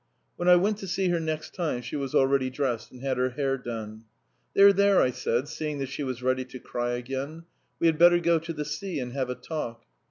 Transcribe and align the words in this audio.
When 0.35 0.47
I 0.49 0.55
went 0.55 0.77
to 0.79 0.87
see 0.87 1.09
her 1.09 1.19
next 1.19 1.53
time 1.53 1.83
she 1.83 1.95
was 1.95 2.15
already 2.15 2.49
dressed 2.49 2.91
and 2.91 3.03
had 3.03 3.17
her 3.17 3.29
hair 3.29 3.55
done. 3.55 4.05
"There, 4.55 4.73
there," 4.73 4.99
I 4.99 5.11
said, 5.11 5.47
seeing 5.47 5.77
that 5.77 5.89
she 5.89 6.01
was 6.01 6.23
ready 6.23 6.43
to 6.43 6.59
cry 6.59 6.93
again. 6.93 7.43
"We 7.79 7.85
had 7.85 7.99
better 7.99 8.17
go 8.17 8.39
to 8.39 8.51
the 8.51 8.65
sea 8.65 8.99
and 8.99 9.13
have 9.13 9.29
a 9.29 9.35
talk." 9.35 9.83